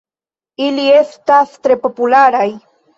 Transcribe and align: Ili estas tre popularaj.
Ili 0.69 0.87
estas 1.01 1.55
tre 1.63 1.81
popularaj. 1.87 2.51